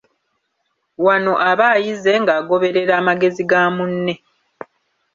[1.05, 4.13] Wano aba ayize ng'agoberera amagezi ga munne.